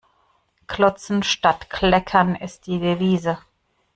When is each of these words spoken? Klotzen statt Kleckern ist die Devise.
Klotzen 0.65 1.21
statt 1.21 1.69
Kleckern 1.69 2.33
ist 2.35 2.65
die 2.65 2.79
Devise. 2.79 3.37